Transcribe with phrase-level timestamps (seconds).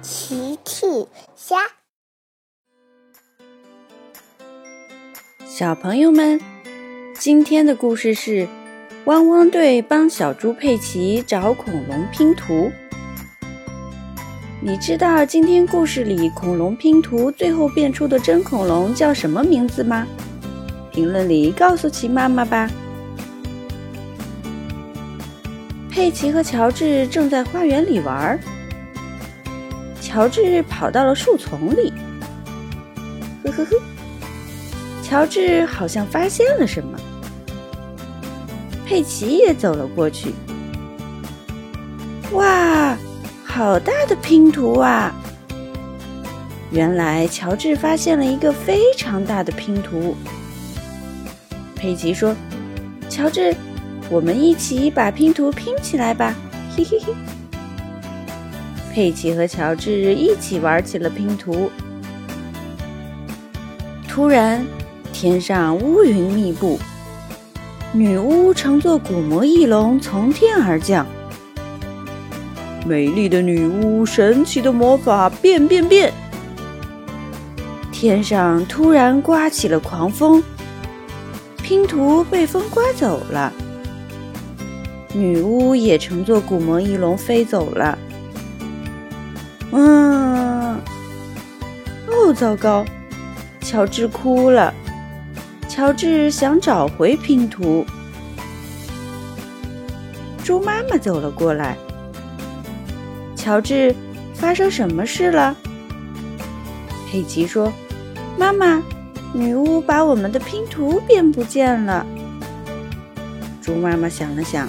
[0.00, 0.86] 奇趣
[1.34, 1.56] 虾，
[5.44, 6.40] 小朋友们，
[7.18, 8.46] 今天的故事是
[9.06, 12.70] 汪汪队帮小猪佩奇找恐龙拼图。
[14.60, 20.06] 你知道今天故事里恐龙拼图最后变出的真恐龙叫什么名字吗？
[20.92, 22.70] 评论里告诉奇妈妈吧。
[25.90, 28.38] 佩奇和乔治正在花园里玩，
[30.08, 31.92] 乔治跑到了树丛里。
[33.44, 33.76] 呵呵呵，
[35.02, 36.98] 乔治好像发现了什么。
[38.86, 40.32] 佩奇也走了过去。
[42.32, 42.96] 哇！
[43.44, 45.14] 好大的拼图啊！
[46.70, 50.16] 原来乔治发现了一个非常大的拼图。
[51.76, 52.34] 佩奇说
[53.10, 53.54] ：“乔治，
[54.08, 56.34] 我们一起把拼图拼起来吧！”
[56.74, 57.14] 嘿嘿嘿。
[58.92, 61.70] 佩奇和乔治一起玩起了拼图。
[64.08, 64.66] 突然，
[65.12, 66.78] 天上乌云密布，
[67.92, 71.06] 女巫乘坐古魔翼龙从天而降。
[72.86, 76.12] 美丽的女巫，神奇的魔法，变变变！
[77.92, 80.42] 天上突然刮起了狂风，
[81.62, 83.52] 拼图被风刮走了。
[85.12, 87.98] 女巫也乘坐古魔翼龙飞走了。
[89.72, 90.80] 嗯，
[92.06, 92.84] 哦，糟糕！
[93.60, 94.72] 乔治哭了。
[95.68, 97.84] 乔治想找回拼图。
[100.42, 101.76] 猪妈妈走了过来。
[103.36, 103.94] 乔治，
[104.34, 105.54] 发生什么事了？
[107.10, 107.72] 佩奇说
[108.38, 108.82] ：“妈妈，
[109.34, 112.06] 女巫把我们的拼图变不见了。”
[113.60, 114.66] 猪妈妈想了想，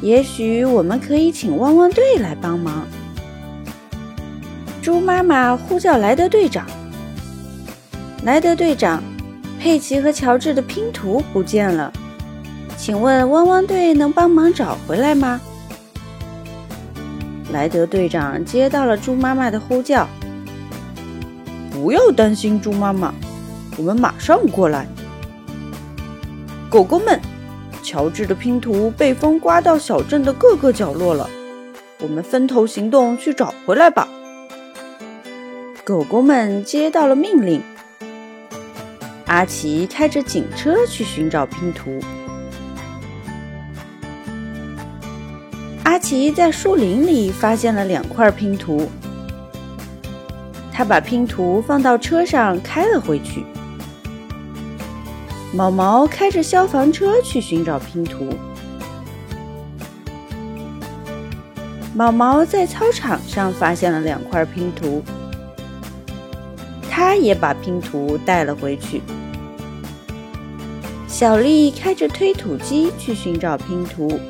[0.00, 2.86] 也许我们可以请汪汪队来帮忙。
[4.82, 6.66] 猪妈妈呼叫莱德队长
[8.26, 9.00] ：“莱德队长，
[9.60, 11.92] 佩奇和乔治的拼图不见了，
[12.76, 15.40] 请问汪汪队能帮忙找回来吗？”
[17.52, 20.08] 莱德队长接到了猪妈妈的呼叫
[21.70, 23.14] ：“不要担心，猪妈妈，
[23.76, 24.88] 我们马上过来。”
[26.68, 27.20] 狗狗们，
[27.84, 31.30] 乔治的拼图被风刮到小镇的各个角落了，
[32.00, 34.08] 我们分头行动去找回来吧。
[35.84, 37.60] 狗狗们接到了命令，
[39.26, 41.98] 阿奇开着警车去寻找拼图。
[45.82, 48.88] 阿奇在树林里发现了两块拼图，
[50.72, 53.44] 他把拼图放到车上开了回去。
[55.52, 58.28] 毛毛开着消防车去寻找拼图。
[61.92, 65.02] 毛毛在操场上发现了两块拼图，
[66.94, 69.00] 他也把拼图带了回去。
[71.08, 74.20] 小丽开着推土机去寻找拼图。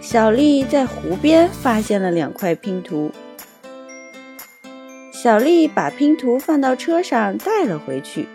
[0.00, 3.10] 小丽在湖边发现了两块拼图，
[5.12, 8.28] 小丽把拼图放到车上带了回去。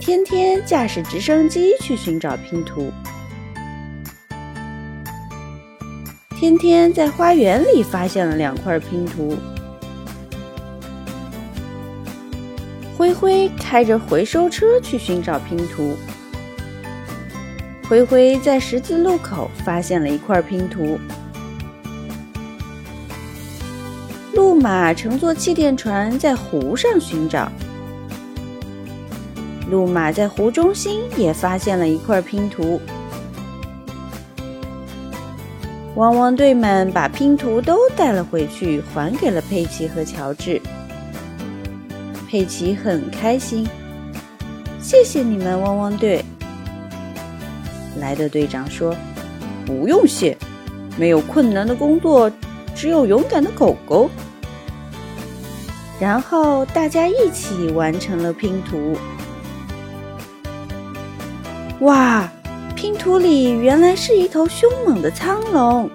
[0.00, 2.90] 天天驾驶直升机去寻找拼图，
[6.38, 9.38] 天天在花园里发现了两块拼图。
[12.94, 15.96] 灰灰开着回收车去寻找拼图。
[17.88, 20.98] 灰灰在十字路口发现了一块拼图。
[24.34, 27.50] 路马乘坐气垫船在湖上寻找。
[29.70, 32.78] 路马在湖中心也发现了一块拼图。
[35.96, 40.60] 汪汪队们把拼图都带了回去，还给了佩奇和乔治。
[42.28, 43.66] 佩奇很开心，
[44.78, 46.22] 谢谢你们，汪汪队。
[47.98, 48.94] 莱德队长说
[49.64, 50.36] ：“不用谢，
[50.98, 52.30] 没有困难的工作，
[52.74, 54.10] 只有勇敢的狗狗。”
[55.98, 58.94] 然后大家一起完成了拼图。
[61.80, 62.30] 哇，
[63.06, 65.88] 图里原来是一头凶猛的苍龙！